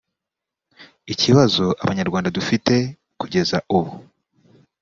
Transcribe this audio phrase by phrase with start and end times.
[1.13, 2.73] Ikibazo abanyarwanda dufite
[3.19, 3.93] kugeza ubu